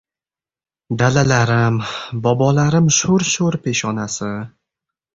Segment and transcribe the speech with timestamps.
[1.01, 1.77] Dalalarim—
[2.25, 4.35] bobolarim sho‘r-sho‘r peshonasi.